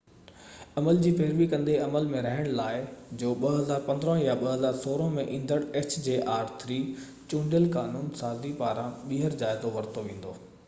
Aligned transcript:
عمل 0.81 0.99
جي 1.01 1.09
پيروي 1.17 1.45
ڪندي 1.49 1.73
عمل 1.87 2.07
۾ 2.13 2.21
رهڻ 2.25 2.47
لاءِ 2.59 2.77
hjr-3 2.79 3.19
جو 3.23 3.33
2015 3.43 4.15
يا 4.21 4.33
2016 4.43 5.11
۾ 5.19 5.25
ايندڙ 5.35 5.59
چونڊيل 7.33 7.67
قانون 7.77 8.07
سازي 8.23 8.55
پاران 8.63 8.97
ٻيهر 9.11 9.37
جائزو 9.45 9.75
ورتو 9.77 10.05
ويندو 10.09 10.33